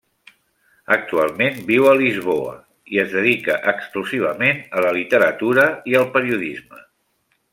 [0.93, 2.55] Actualment viu a Lisboa
[2.95, 6.83] i es dedica exclusivament a la literatura i al periodisme.